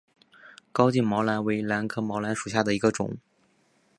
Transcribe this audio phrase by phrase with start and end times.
[0.71, 3.19] 高茎毛兰为兰科毛兰属下的一个种。